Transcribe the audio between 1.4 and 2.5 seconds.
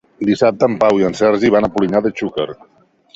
van a Polinyà de Xúquer.